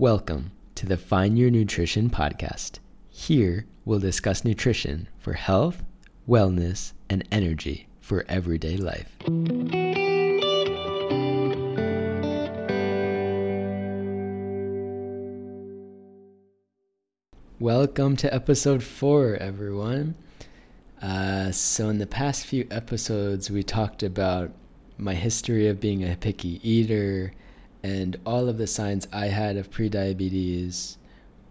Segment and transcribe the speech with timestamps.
[0.00, 2.78] Welcome to the Find Your Nutrition podcast.
[3.08, 5.82] Here we'll discuss nutrition for health,
[6.28, 9.12] wellness, and energy for everyday life.
[17.58, 20.14] Welcome to episode four, everyone.
[21.02, 24.52] Uh, so, in the past few episodes, we talked about
[24.96, 27.32] my history of being a picky eater
[27.82, 30.96] and all of the signs I had of prediabetes,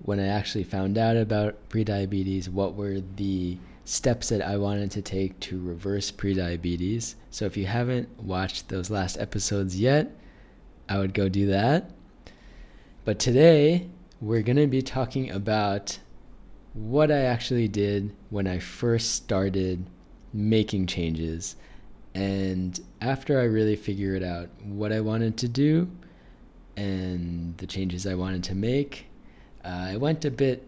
[0.04, 5.02] when I actually found out about prediabetes, what were the steps that I wanted to
[5.02, 7.16] take to reverse prediabetes.
[7.32, 10.12] So if you haven't watched those last episodes yet,
[10.90, 11.92] I would go do that.
[13.06, 13.88] But today,
[14.20, 16.00] we're going to be talking about
[16.74, 19.86] what I actually did when I first started
[20.34, 21.56] making changes.
[22.14, 25.90] And after I really figured out what I wanted to do,
[26.78, 29.08] and the changes I wanted to make.
[29.66, 30.66] Uh, I went a bit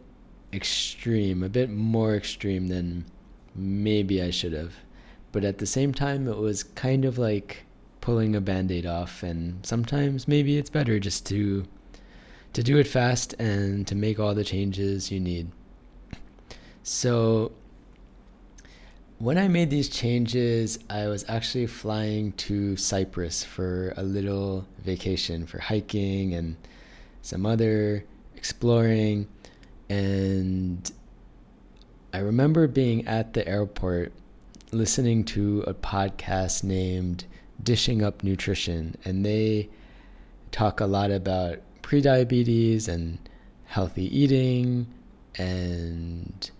[0.51, 3.05] extreme, a bit more extreme than
[3.55, 4.73] maybe I should have.
[5.31, 7.63] But at the same time, it was kind of like
[8.01, 11.65] pulling a band aid off, and sometimes maybe it's better just to
[12.51, 15.51] to do it fast and to make all the changes you need.
[16.81, 17.51] So
[19.19, 25.45] when I made these changes, I was actually flying to Cyprus for a little vacation
[25.45, 26.55] for hiking and
[27.21, 28.05] some other
[28.37, 29.27] exploring.
[29.89, 30.89] And
[32.13, 34.13] I remember being at the airport
[34.71, 37.25] listening to a podcast named
[37.61, 39.67] Dishing Up Nutrition, and they
[40.51, 43.19] talk a lot about prediabetes and
[43.65, 44.87] healthy eating
[45.35, 46.51] and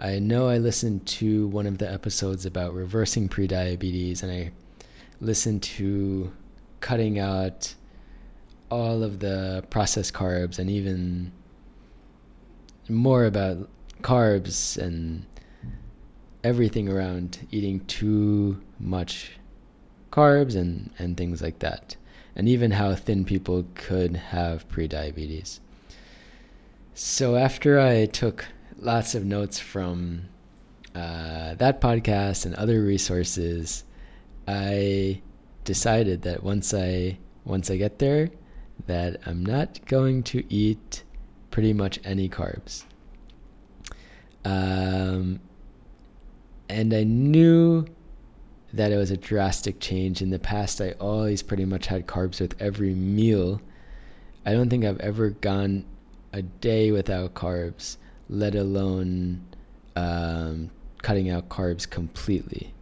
[0.00, 4.52] I know I listened to one of the episodes about reversing prediabetes, and I
[5.20, 6.32] listened to
[6.78, 7.74] cutting out
[8.70, 11.32] all of the processed carbs and even
[12.88, 13.68] more about
[14.00, 15.26] carbs and
[16.44, 19.32] everything around eating too much
[20.12, 21.96] carbs and, and things like that.
[22.36, 25.58] And even how thin people could have prediabetes.
[26.94, 28.44] So after I took
[28.78, 30.22] lots of notes from
[30.94, 33.84] uh, that podcast and other resources,
[34.46, 35.20] I
[35.64, 38.30] decided that once I once I get there,
[38.86, 41.02] that I'm not going to eat
[41.50, 42.84] pretty much any carbs.
[44.44, 45.40] Um,
[46.68, 47.86] and I knew
[48.72, 50.20] that it was a drastic change.
[50.20, 53.60] In the past, I always pretty much had carbs with every meal.
[54.44, 55.84] I don't think I've ever gone
[56.32, 57.96] a day without carbs
[58.28, 59.40] let alone
[59.96, 60.70] um,
[61.02, 62.72] cutting out carbs completely.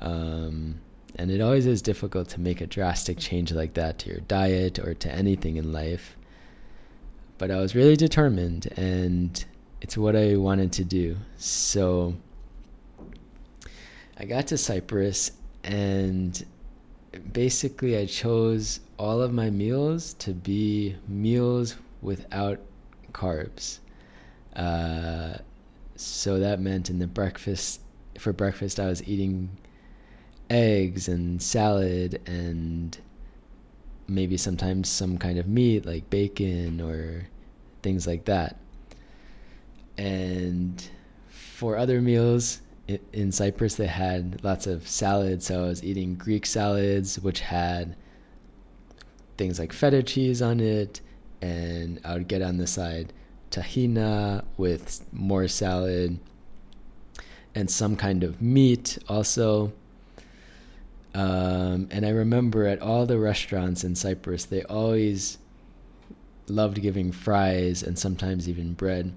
[0.00, 0.80] Um,
[1.16, 4.78] and it always is difficult to make a drastic change like that to your diet
[4.78, 6.16] or to anything in life.
[7.38, 9.44] But I was really determined, and
[9.80, 11.16] it's what I wanted to do.
[11.36, 12.14] So
[14.18, 15.32] I got to Cyprus,
[15.64, 16.44] and
[17.32, 22.58] basically, I chose all of my meals to be meals without
[23.12, 23.80] carbs.
[24.56, 25.36] Uh,
[25.94, 27.80] so that meant in the breakfast
[28.18, 29.50] for breakfast I was eating
[30.48, 32.96] eggs and salad and
[34.08, 37.28] maybe sometimes some kind of meat like bacon or
[37.82, 38.56] things like that.
[39.98, 40.82] And
[41.28, 42.60] for other meals
[43.12, 45.46] in Cyprus, they had lots of salads.
[45.46, 47.96] So I was eating Greek salads, which had
[49.36, 51.00] things like feta cheese on it,
[51.42, 53.12] and I would get on the side
[53.50, 56.18] tahina with more salad
[57.54, 59.72] and some kind of meat also.
[61.14, 65.38] Um, and I remember at all the restaurants in Cyprus, they always
[66.48, 69.14] loved giving fries and sometimes even bread.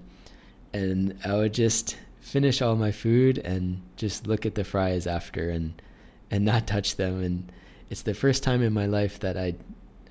[0.72, 5.50] And I would just finish all my food and just look at the fries after
[5.50, 5.80] and
[6.30, 7.22] and not touch them.
[7.22, 7.52] And
[7.90, 9.56] it's the first time in my life that I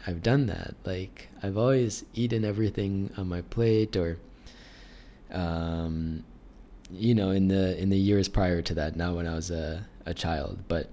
[0.07, 0.75] I've done that.
[0.85, 4.17] Like I've always eaten everything on my plate or
[5.31, 6.23] um,
[6.91, 9.85] you know, in the in the years prior to that, not when I was a,
[10.05, 10.89] a child, but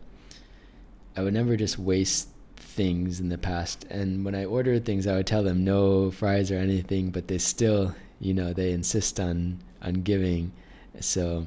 [1.17, 3.85] I would never just waste things in the past.
[3.89, 7.39] And when I ordered things, I would tell them no fries or anything, but they
[7.39, 10.53] still, you know, they insist on on giving.
[11.01, 11.47] So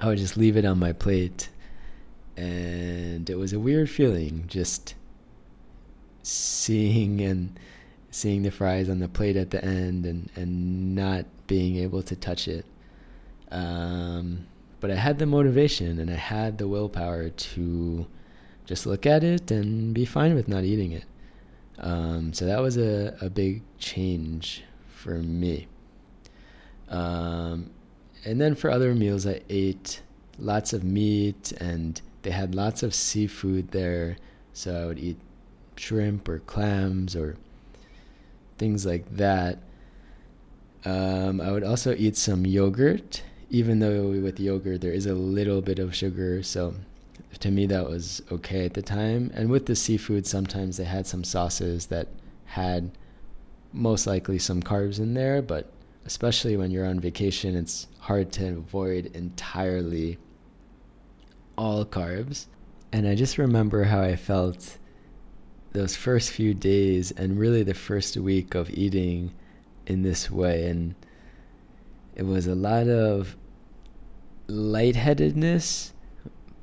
[0.00, 1.50] I would just leave it on my plate,
[2.36, 4.94] and it was a weird feeling just
[6.26, 7.58] seeing and
[8.10, 12.16] seeing the fries on the plate at the end and, and not being able to
[12.16, 12.66] touch it.
[13.52, 14.46] Um,
[14.80, 18.06] but I had the motivation and I had the willpower to
[18.64, 21.04] just look at it and be fine with not eating it.
[21.78, 25.68] Um, so that was a, a big change for me.
[26.88, 27.70] Um,
[28.24, 30.02] and then for other meals, I ate
[30.38, 34.16] lots of meat and they had lots of seafood there.
[34.52, 35.18] So I would eat
[35.76, 37.36] shrimp or clams or
[38.58, 39.58] things like that.
[40.84, 45.60] Um, I would also eat some yogurt, even though with yogurt there is a little
[45.60, 46.42] bit of sugar.
[46.42, 46.74] So
[47.40, 49.30] to me, that was okay at the time.
[49.34, 52.08] And with the seafood, sometimes they had some sauces that
[52.44, 52.90] had
[53.72, 55.70] most likely some carbs in there, but
[56.06, 60.18] especially when you're on vacation, it's hard to avoid entirely
[61.58, 62.46] all carbs.
[62.92, 64.78] And I just remember how I felt
[65.76, 69.32] those first few days and really the first week of eating
[69.86, 70.68] in this way.
[70.68, 70.94] And
[72.14, 73.36] it was a lot of
[74.48, 75.92] lightheadedness,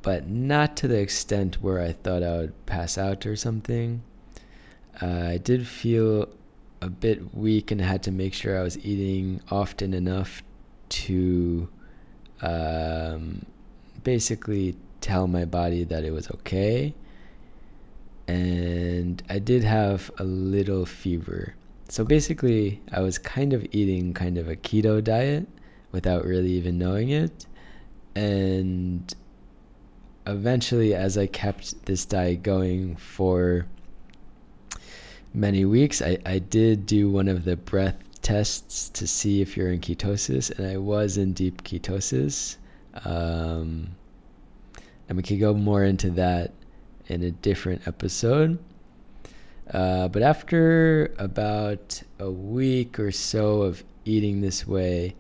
[0.02, 4.02] but not to the extent where I thought I would pass out or something.
[5.02, 6.28] Uh, I did feel
[6.82, 10.44] a bit weak and had to make sure I was eating often enough
[10.90, 11.70] to
[12.42, 13.46] um,
[14.04, 16.94] basically tell my body that it was okay.
[18.28, 21.56] And I did have a little fever.
[21.90, 25.48] So basically, I was kind of eating kind of a keto diet
[25.92, 27.46] without really even knowing it.
[28.16, 29.14] And
[30.26, 33.66] eventually, as I kept this diet going for
[35.34, 39.72] many weeks, I, I did do one of the breath tests to see if you're
[39.72, 42.58] in ketosis, and I was in deep ketosis.
[43.06, 43.90] Um,
[45.10, 46.54] and we could go more into that
[47.08, 48.60] in a different episode.
[49.72, 55.16] Uh, but after about a week or so of eating this way,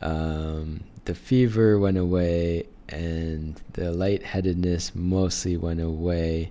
[0.00, 6.50] um, the fever went away and the lightheadedness mostly went away.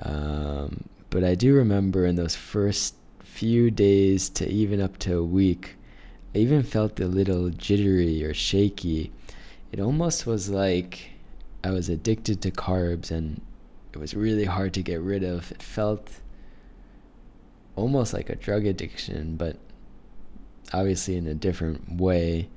[0.00, 5.24] Um, but I do remember in those first few days to even up to a
[5.24, 5.76] week,
[6.34, 9.12] I even felt a little jittery or shaky.
[9.72, 11.10] It almost was like
[11.62, 13.40] I was addicted to carbs and
[13.94, 15.52] it was really hard to get rid of.
[15.52, 16.10] It felt
[17.76, 19.56] almost like a drug addiction, but
[20.72, 22.48] obviously in a different way.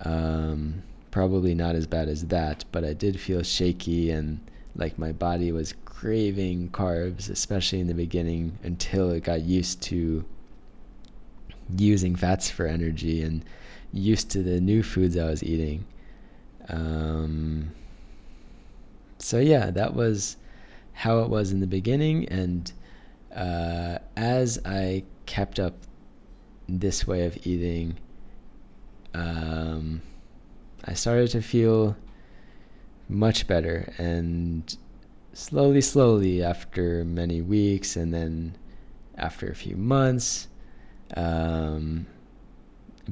[0.00, 4.40] Um, probably not as bad as that, but I did feel shaky and
[4.76, 10.24] like my body was craving carbs, especially in the beginning, until it got used to
[11.78, 13.44] using fats for energy and
[13.92, 15.86] used to the new foods I was eating.
[16.68, 17.72] Um,
[19.18, 20.36] so yeah, that was
[20.94, 22.72] how it was in the beginning, and
[23.34, 25.74] uh, as I kept up
[26.68, 27.96] this way of eating,
[29.12, 30.02] um,
[30.84, 31.96] I started to feel
[33.08, 34.76] much better and
[35.32, 38.56] slowly, slowly, after many weeks and then
[39.16, 40.48] after a few months,
[41.16, 42.06] um,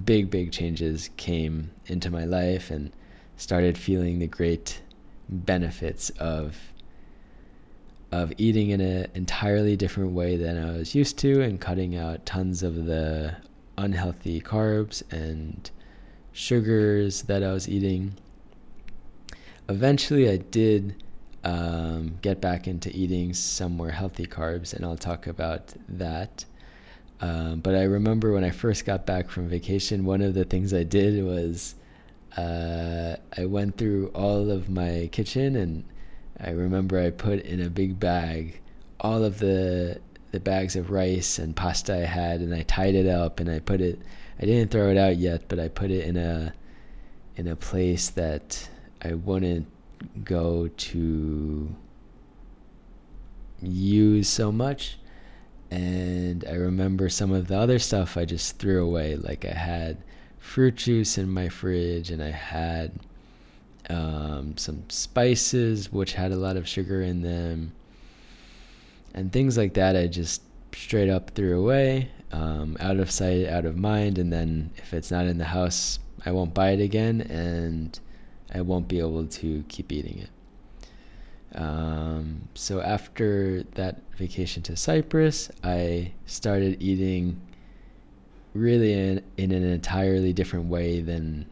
[0.05, 2.93] big, big changes came into my life and
[3.37, 4.81] started feeling the great
[5.29, 6.72] benefits of
[8.13, 12.27] of eating in an entirely different way than I was used to and cutting out
[12.27, 13.37] tons of the
[13.79, 15.71] unhealthy carbs and
[16.33, 18.15] sugars that I was eating.
[19.69, 21.03] Eventually, I did
[21.43, 26.45] um, get back into eating some more healthy carbs, and I'll talk about that.
[27.21, 30.75] Um, but I remember when I first got back from vacation, one of the things
[30.75, 31.77] I did was
[32.37, 35.85] uh, I went through all of my kitchen, and
[36.43, 38.61] I remember I put in a big bag
[39.03, 43.07] all of the the bags of rice and pasta I had, and I tied it
[43.07, 44.01] up, and I put it.
[44.41, 46.55] I didn't throw it out yet, but I put it in a
[47.37, 48.69] in a place that
[49.03, 49.67] I wouldn't
[50.25, 51.75] go to
[53.61, 54.99] use so much.
[55.71, 59.17] And I remember some of the other stuff I just threw away.
[59.17, 59.99] Like I had
[60.39, 62.93] fruit juice in my fridge, and I had
[63.91, 67.73] um, some spices which had a lot of sugar in them,
[69.15, 69.97] and things like that.
[69.97, 70.43] I just
[70.75, 74.19] straight up threw away, um, out of sight, out of mind.
[74.19, 77.99] And then if it's not in the house, I won't buy it again, and
[78.55, 80.31] I won't be able to keep eating it.
[81.55, 87.41] Um, so after that vacation to Cyprus, I started eating
[88.55, 91.47] really in, in an entirely different way than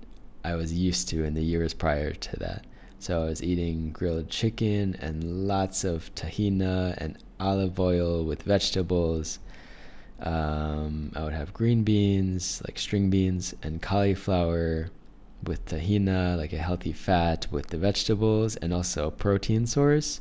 [0.44, 2.66] I was used to in the years prior to that.
[2.98, 9.38] So I was eating grilled chicken and lots of tahina and olive oil with vegetables.
[10.20, 14.90] Um, I would have green beans, like string beans, and cauliflower
[15.44, 20.20] with tahina, like a healthy fat with the vegetables, and also a protein source.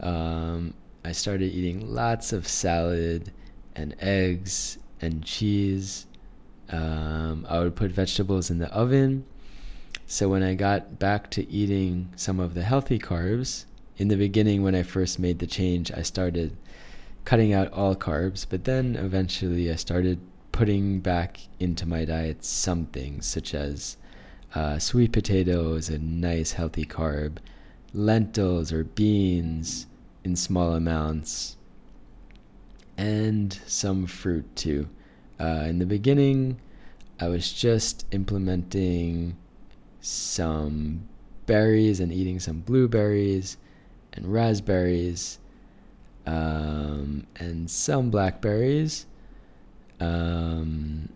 [0.00, 3.32] Um, I started eating lots of salad
[3.76, 6.06] and eggs and cheese.
[6.70, 9.24] Um, I would put vegetables in the oven.
[10.12, 13.64] So when I got back to eating some of the healthy carbs,
[13.96, 16.56] in the beginning when I first made the change, I started
[17.24, 20.18] cutting out all carbs, but then eventually I started
[20.50, 23.98] putting back into my diet some things such as
[24.52, 27.36] uh, sweet potatoes, a nice healthy carb,
[27.94, 29.86] lentils or beans
[30.24, 31.56] in small amounts,
[32.98, 34.88] and some fruit too.
[35.38, 36.60] Uh, in the beginning,
[37.20, 39.36] I was just implementing
[40.00, 41.08] some
[41.46, 43.56] berries and eating some blueberries
[44.12, 45.38] and raspberries
[46.26, 49.06] um, and some blackberries.
[49.98, 51.10] Um,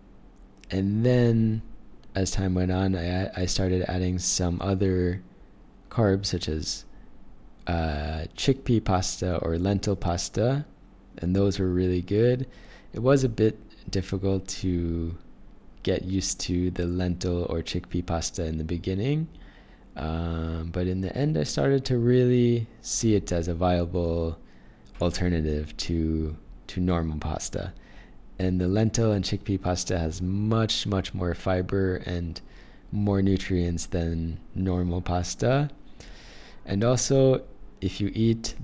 [0.71, 1.61] and then
[2.13, 5.21] as time went on, I, I started adding some other
[5.89, 6.85] carbs such as
[7.67, 10.65] uh, chickpea pasta or lentil pasta,
[11.17, 12.47] and those were really good.
[12.93, 15.17] It was a bit difficult to
[15.85, 19.27] get used to the lentil or chickpea pasta in the beginning,
[19.95, 24.39] um, but in the end, I started to really see it as a viable
[24.99, 26.35] alternative to
[26.67, 27.71] to normal pasta.
[28.39, 32.41] And the lentil and chickpea pasta has much much more fiber and
[32.91, 35.69] more nutrients than normal pasta.
[36.65, 37.43] And also,
[37.79, 38.55] if you eat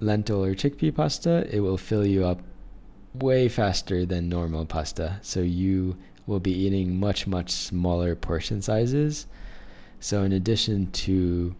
[0.00, 2.40] lentil or chickpea pasta, it will fill you up
[3.14, 5.18] way faster than normal pasta.
[5.22, 5.96] So you
[6.28, 9.26] will be eating much, much smaller portion sizes.
[9.98, 11.56] So, in addition to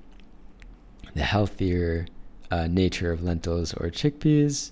[1.14, 2.06] the healthier
[2.50, 4.70] uh, nature of lentils or chickpeas,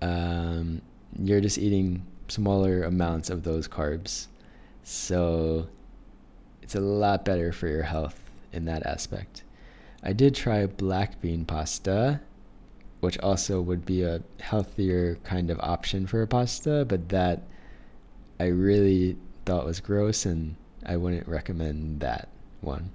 [0.00, 0.80] um,
[1.16, 4.26] you're just eating smaller amounts of those carbs.
[4.82, 5.68] So,
[6.62, 8.18] it's a lot better for your health
[8.52, 9.44] in that aspect.
[10.02, 12.20] I did try black bean pasta,
[13.00, 17.42] which also would be a healthier kind of option for a pasta, but that
[18.38, 22.28] I really thought was gross and I wouldn't recommend that
[22.60, 22.90] one.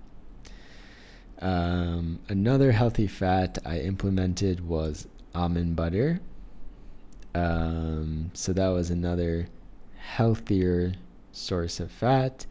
[1.40, 6.20] Um, another healthy fat I implemented was almond butter.
[7.34, 9.48] Um, so that was another
[9.98, 10.94] healthier
[11.32, 12.46] source of fat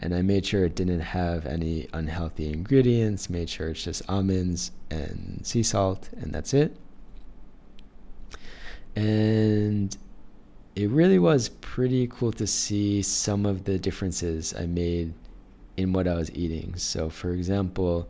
[0.00, 4.72] and I made sure it didn't have any unhealthy ingredients, made sure it's just almonds
[4.90, 6.74] and sea salt, and that's it.
[8.96, 9.96] And
[10.80, 15.12] it really was pretty cool to see some of the differences I made
[15.76, 16.76] in what I was eating.
[16.76, 18.08] So, for example,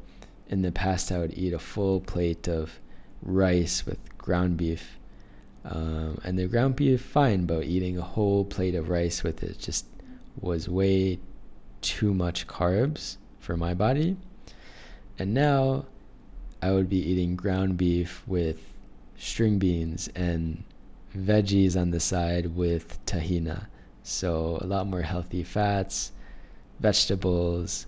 [0.49, 2.79] in the past, I would eat a full plate of
[3.23, 4.99] rice with ground beef.
[5.65, 9.59] Um, and the ground beef, fine, but eating a whole plate of rice with it
[9.59, 9.87] just
[10.41, 11.19] was way
[11.81, 14.17] too much carbs for my body.
[15.19, 15.87] And now
[16.63, 18.63] I would be eating ground beef with
[19.19, 20.63] string beans and
[21.17, 23.67] veggies on the side with tahina.
[24.03, 26.13] So a lot more healthy fats,
[26.79, 27.87] vegetables,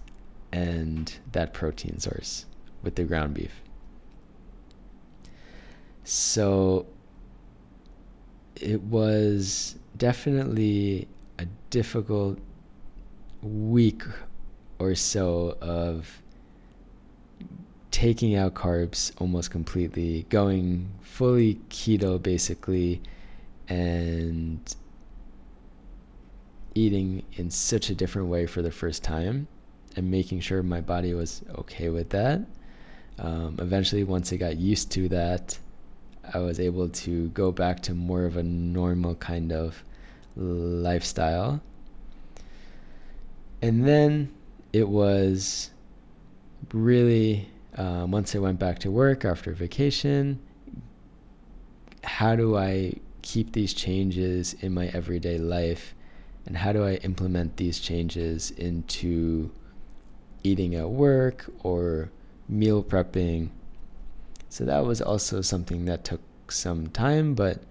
[0.52, 2.46] and that protein source
[2.82, 3.62] with the ground beef.
[6.04, 6.86] So
[8.56, 12.38] it was definitely a difficult
[13.42, 14.02] week
[14.78, 16.22] or so of
[17.90, 23.00] taking out carbs almost completely, going fully keto basically,
[23.68, 24.74] and
[26.74, 29.46] eating in such a different way for the first time
[29.96, 32.40] and making sure my body was okay with that.
[33.18, 35.58] Um, eventually, once I got used to that,
[36.32, 39.84] I was able to go back to more of a normal kind of
[40.34, 41.60] lifestyle
[43.62, 44.34] and then
[44.72, 45.70] it was
[46.74, 50.40] really um, once I went back to work after vacation,
[52.02, 55.94] how do I keep these changes in my everyday life?
[56.44, 59.52] And how do I implement these changes into
[60.42, 62.10] eating at work or
[62.48, 63.50] meal prepping?
[64.48, 67.62] So that was also something that took some time, but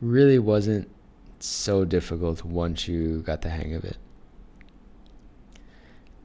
[0.00, 0.90] really wasn't
[1.38, 3.96] so difficult once you got the hang of it.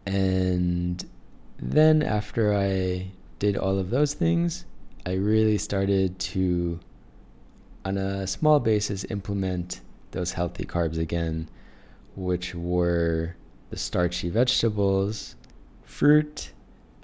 [0.06, 1.06] And
[1.58, 4.66] then after I did all of those things,
[5.06, 6.80] I really started to,
[7.84, 11.50] on a small basis, implement those healthy carbs again,
[12.16, 13.36] which were
[13.70, 15.36] the starchy vegetables,
[15.84, 16.52] fruit,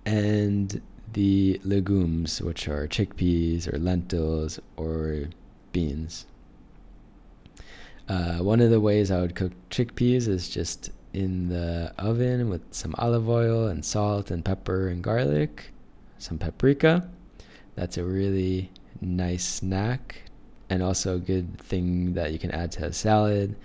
[0.05, 0.81] and
[1.13, 5.29] the legumes, which are chickpeas or lentils or
[5.72, 6.25] beans.
[8.07, 12.62] Uh, one of the ways I would cook chickpeas is just in the oven with
[12.72, 15.72] some olive oil and salt and pepper and garlic,
[16.17, 17.10] some paprika.
[17.75, 20.26] That's a really nice snack
[20.69, 23.55] and also a good thing that you can add to a salad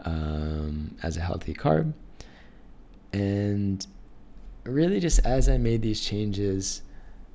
[0.00, 1.92] um, as a healthy carb.
[3.12, 3.86] And
[4.64, 6.82] really, just as I made these changes,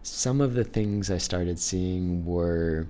[0.02, 2.88] some of the things I started seeing were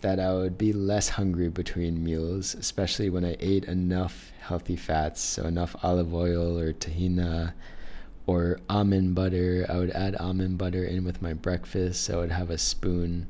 [0.00, 5.20] that I would be less hungry between meals, especially when I ate enough healthy fats,
[5.20, 7.54] so enough olive oil or tahina
[8.26, 9.64] or almond butter.
[9.68, 13.28] I would add almond butter in with my breakfast, so I would have a spoon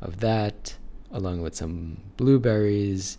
[0.00, 0.76] of that
[1.10, 3.18] along with some blueberries.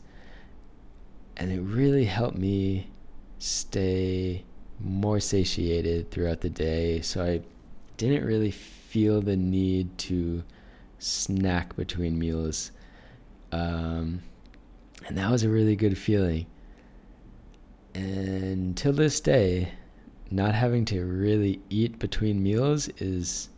[1.36, 2.90] And it really helped me
[3.40, 4.44] stay
[4.80, 7.02] more satiated throughout the day.
[7.02, 7.42] So I
[7.98, 10.44] didn't really feel the need to
[11.00, 12.72] snack between meals.
[13.52, 14.22] Um,
[15.08, 16.48] and that was a really good feeling.
[17.94, 19.72] And till this day,
[20.30, 23.50] not having to really eat between meals is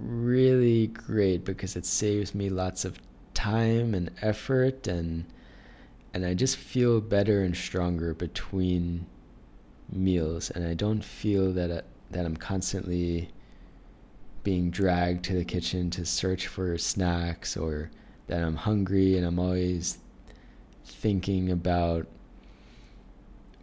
[0.00, 2.98] really great because it saves me lots of
[3.34, 5.24] time and effort and
[6.14, 9.06] and I just feel better and stronger between
[9.90, 13.30] meals and I don't feel that I, that I'm constantly
[14.42, 17.90] being dragged to the kitchen to search for snacks or
[18.28, 19.98] that I'm hungry and I'm always
[20.84, 22.06] thinking about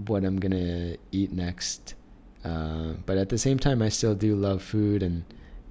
[0.05, 1.95] what I'm gonna eat next.
[2.43, 5.23] Uh, but at the same time, I still do love food and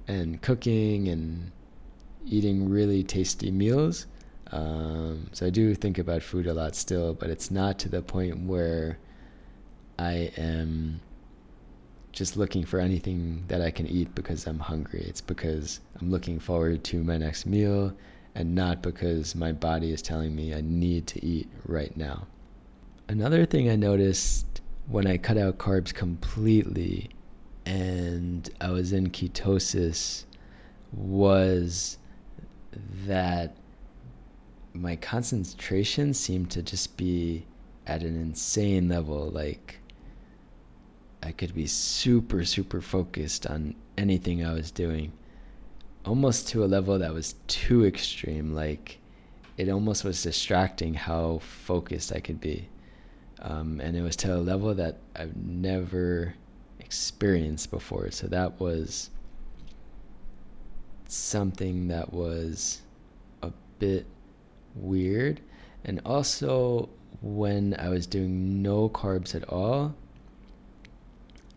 [0.07, 1.51] and cooking and
[2.25, 4.07] eating really tasty meals.
[4.51, 8.01] Um, so I do think about food a lot still, but it's not to the
[8.01, 8.99] point where
[9.97, 11.01] I am
[12.11, 15.03] just looking for anything that I can eat because I'm hungry.
[15.07, 17.93] It's because I'm looking forward to my next meal
[18.35, 22.27] and not because my body is telling me I need to eat right now.
[23.07, 27.09] Another thing I noticed when I cut out carbs completely
[27.65, 30.25] and I was in ketosis
[30.91, 31.97] was
[33.05, 33.55] that
[34.73, 37.45] my concentration seemed to just be
[37.87, 39.29] at an insane level.
[39.29, 39.79] Like,
[41.23, 45.13] I could be super, super focused on anything I was doing
[46.05, 48.53] almost to a level that was too extreme.
[48.53, 48.99] Like
[49.57, 52.69] it almost was distracting how focused I could be.
[53.41, 56.35] Um, and it was to a level that I've never
[56.85, 58.11] experienced before.
[58.11, 59.09] So that was
[61.07, 62.81] something that was
[63.41, 64.05] a bit
[64.75, 65.41] weird.
[65.83, 66.89] And also,
[67.21, 69.95] when I was doing no carbs at all,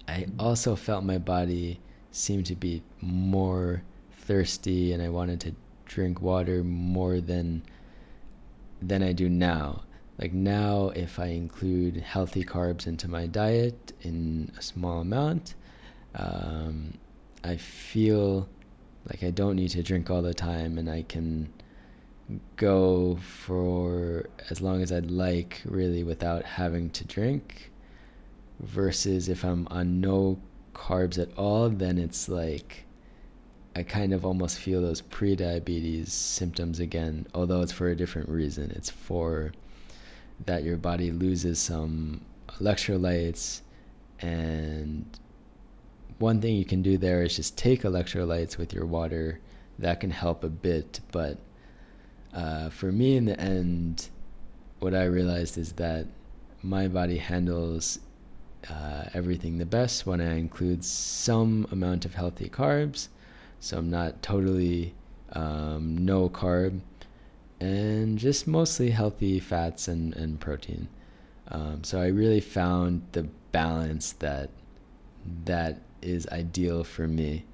[0.07, 6.21] I also felt my body seemed to be more thirsty and I wanted to drink
[6.21, 7.63] water more than
[8.81, 9.83] than I do now.
[10.19, 15.55] Like now if I include healthy carbs into my diet in a small amount,
[16.15, 16.95] um,
[17.45, 18.49] I feel
[19.09, 21.53] like I don't need to drink all the time and I can
[22.57, 27.71] go for as long as I'd like really without having to drink
[28.61, 30.39] versus if I'm on no
[30.75, 32.85] carbs at all then it's like
[33.75, 38.73] I kind of almost feel those pre-diabetes symptoms again, although it's for a different reason.
[38.73, 39.53] It's for
[40.47, 42.21] that your body loses some
[42.61, 43.61] electrolytes
[44.21, 45.05] and
[46.19, 49.41] one thing you can do there is just take electrolytes with your water.
[49.79, 51.39] That can help a bit, but
[52.35, 54.09] uh, for me, in the end,
[54.81, 56.07] what I realized is that
[56.63, 58.01] my body handles
[58.69, 63.09] uh, everything the best when I include some amount of healthy carbs
[63.61, 64.95] so I'm not totally
[65.33, 66.81] um, no carb
[67.61, 70.89] and just mostly healthy fats and, and protein.
[71.49, 74.51] Um, so I really found the balance that
[75.45, 77.45] that is ideal for me.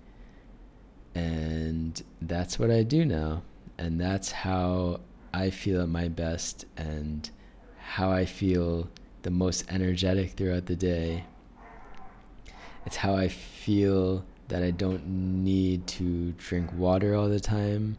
[1.14, 3.43] And that's what I do now.
[3.79, 5.01] And that's how
[5.33, 7.29] I feel at my best and
[7.79, 8.88] how I feel
[9.23, 11.25] the most energetic throughout the day.
[12.87, 17.99] It's how I feel that I don't need to drink water all the time.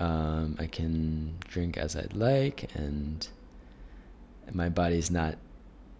[0.00, 3.28] Um, I can drink as I'd like, and
[4.50, 5.36] my body's not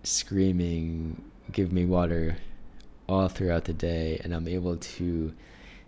[0.02, 2.38] screaming, give me water
[3.06, 5.34] all throughout the day, and I'm able to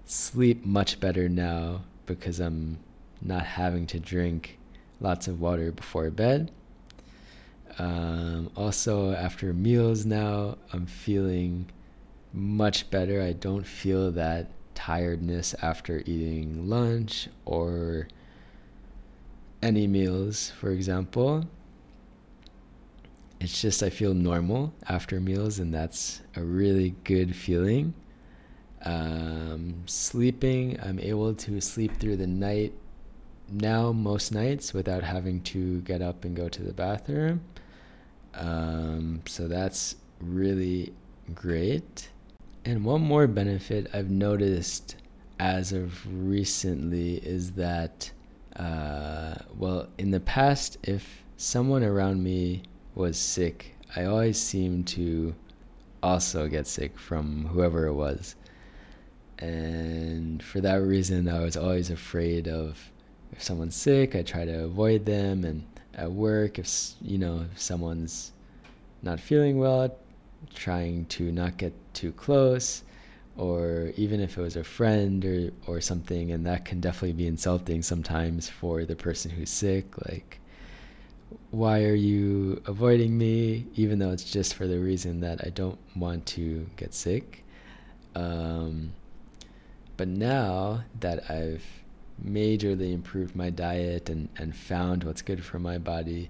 [0.05, 2.79] sleep much better now because I'm
[3.23, 4.59] not having to drink
[5.01, 6.51] lots of water before bed.
[7.79, 11.71] Um, also, after meals now, I'm feeling
[12.35, 13.23] much better.
[13.23, 18.09] I don't feel that tiredness after eating lunch or
[19.63, 21.45] any meals, for example.
[23.41, 27.95] It's just I feel normal after meals, and that's a really good feeling.
[28.85, 32.73] Um, sleeping, I'm able to sleep through the night
[33.49, 37.43] now most nights without having to get up and go to the bathroom.
[38.35, 40.93] Um, so that's really
[41.35, 42.09] great.
[42.65, 44.95] And one more benefit I've noticed
[45.41, 48.13] as of recently is that,
[48.55, 52.63] uh, well, in the past, if someone around me
[52.95, 55.35] was sick, I always seemed to
[56.05, 58.37] also get sick from whoever it was.
[59.39, 62.79] And for that reason, I was always afraid of
[63.33, 65.45] if someone's sick, I try to avoid them.
[65.45, 68.31] And at work, if you know if someone's
[69.03, 69.97] not feeling well,
[70.55, 72.83] trying to not get too close.
[73.37, 77.27] Or even if it was a friend or or something, and that can definitely be
[77.27, 79.87] insulting sometimes for the person who's sick.
[80.07, 80.39] Like,
[81.51, 83.67] why are you avoiding me?
[83.75, 87.43] Even though it's just for the reason that I don't want to get sick.
[88.15, 88.93] Um,
[89.97, 91.65] but now that I've
[92.23, 96.29] majorly improved my diet and, and found what's good for my body,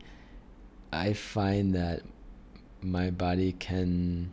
[0.92, 2.02] I find that
[2.82, 4.32] my body can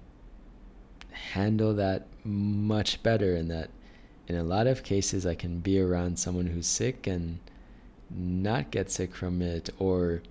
[1.11, 3.69] handle that much better and that
[4.27, 7.39] in a lot of cases I can be around someone who's sick and
[8.09, 10.21] not get sick from it or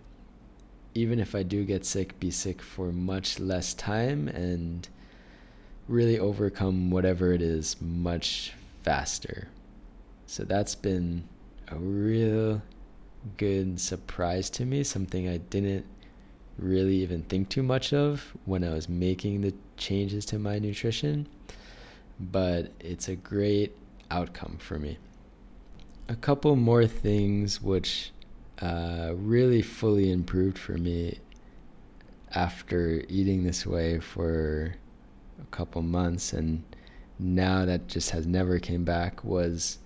[0.94, 4.88] even if I do get sick be sick for much less time and
[5.88, 8.52] really overcome whatever it is much
[8.82, 9.48] faster.
[10.26, 11.24] So that's been
[11.68, 12.62] a real
[13.36, 15.86] good surprise to me, something I didn't
[16.58, 21.28] really even think too much of when I was making the changes to my nutrition,
[22.18, 23.76] but it's a great
[24.10, 24.98] outcome for me.
[26.08, 28.12] A couple more things which
[28.60, 31.18] uh, really fully improved for me
[32.34, 34.74] after eating this way for
[35.40, 36.62] a couple months and
[37.18, 39.78] now that just has never came back was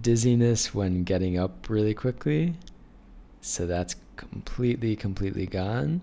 [0.00, 2.54] dizziness when getting up really quickly.
[3.46, 6.00] So that's completely, completely gone.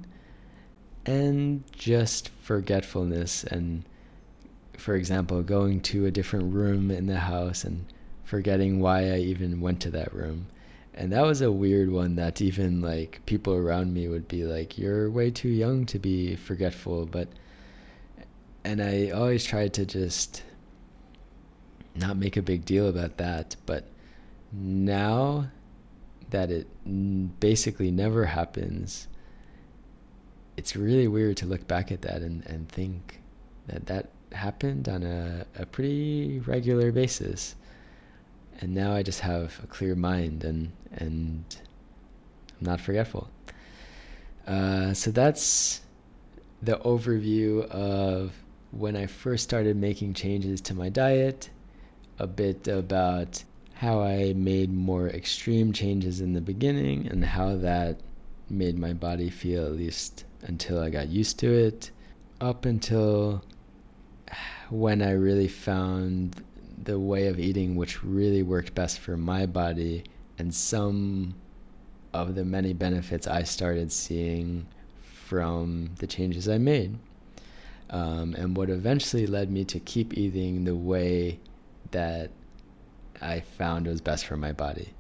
[1.06, 3.84] And just forgetfulness and,
[4.78, 7.86] for example, going to a different room in the house and
[8.24, 10.48] forgetting why I even went to that room.
[10.94, 14.78] And that was a weird one that even like people around me would be like,
[14.78, 17.08] You're way too young to be forgetful.
[17.08, 17.28] But,
[18.64, 20.44] and I always tried to just
[21.94, 23.58] not make a big deal about that.
[23.66, 23.86] But
[24.54, 25.50] now
[26.30, 26.68] that it
[27.40, 29.08] basically never happens,
[30.58, 33.22] it's really weird to look back at that and, and think
[33.68, 37.56] that that happened on a, a pretty regular basis.
[38.62, 41.44] And now I just have a clear mind and, and
[42.60, 43.30] I'm not forgetful.
[44.48, 45.82] Uh, so that's
[46.62, 48.34] the overview of
[48.72, 51.50] when I first started making changes to my diet
[52.20, 53.44] a bit about
[53.84, 58.00] how I made more extreme changes in the beginning and how that
[58.50, 61.92] made my body feel at least until I got used to it,
[62.40, 63.44] up until
[64.70, 66.42] when I really found
[66.82, 70.06] the way of eating which really worked best for my body
[70.40, 71.36] and some
[72.14, 74.66] of the many benefits I started seeing
[75.02, 76.98] from the changes I made.
[77.90, 81.42] Um, and what eventually led me to keep eating the way
[81.92, 82.32] that
[83.24, 84.94] I found was best for my body.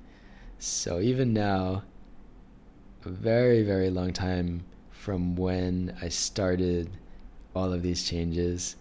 [0.57, 1.83] So even now,
[3.05, 6.89] a very, very long time from when I started
[7.53, 8.77] all of these changes,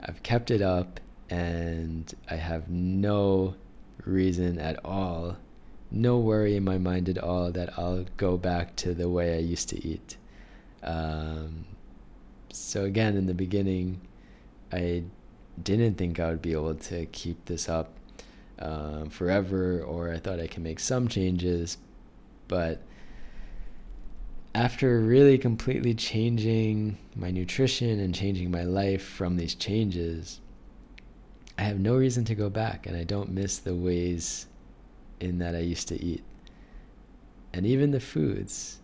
[0.00, 1.00] I've kept it up
[1.30, 3.54] and I have no
[4.04, 5.36] reason at all,
[5.90, 9.40] no worry in my mind at all that I'll go back to the way I
[9.40, 10.16] used to eat.
[10.82, 11.66] Um,
[12.52, 14.00] so again, in the beginning,
[14.72, 15.04] I
[15.62, 17.92] didn't think I would be able to keep this up
[18.58, 21.78] um, forever, or I thought I can make some changes.
[22.48, 22.80] But
[24.54, 30.40] after really completely changing my nutrition and changing my life from these changes,
[31.58, 34.46] I have no reason to go back, and I don't miss the ways
[35.20, 36.22] in that I used to eat.
[37.52, 38.80] And even the foods,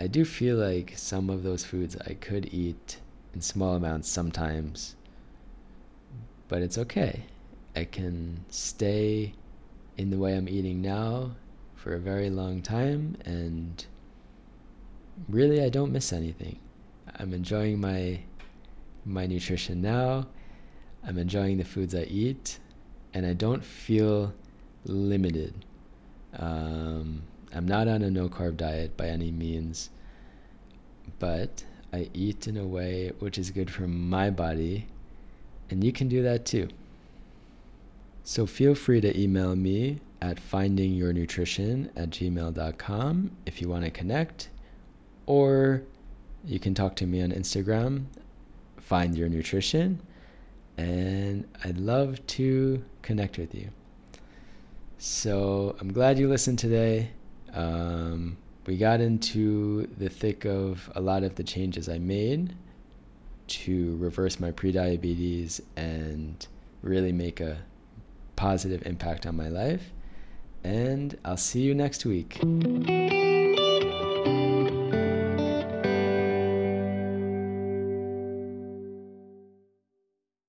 [0.00, 2.98] I do feel like some of those foods I could eat
[3.34, 4.96] in small amounts sometimes
[6.52, 7.22] but it's okay.
[7.74, 9.34] I can stay
[9.96, 11.32] in the way I'm eating now
[11.74, 13.84] for a very long time and
[15.28, 16.58] really I don't miss anything.
[17.18, 18.20] I'm enjoying my
[19.04, 20.26] my nutrition now.
[21.04, 22.60] I'm enjoying the foods I eat
[23.14, 24.32] and I don't feel
[24.84, 25.64] limited.
[26.38, 29.90] Um, I'm not on a no carb diet by any means,
[31.18, 34.86] but I eat in a way which is good for my body
[35.68, 36.68] and you can do that too.
[38.24, 44.48] So feel free to email me at findingyournutrition at gmail.com if you want to connect,
[45.26, 45.82] or
[46.44, 48.04] you can talk to me on Instagram,
[48.78, 50.00] find your nutrition,
[50.78, 53.68] and I'd love to connect with you.
[54.98, 57.10] So I'm glad you listened today.
[57.52, 62.54] Um, we got into the thick of a lot of the changes I made
[63.48, 66.46] to reverse my prediabetes and
[66.82, 67.58] really make a
[68.36, 69.92] positive impact on my life.
[70.64, 72.40] And I'll see you next week.